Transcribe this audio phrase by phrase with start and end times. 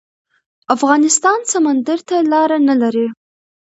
[0.75, 3.07] افغانستان سمندر ته لاره نلري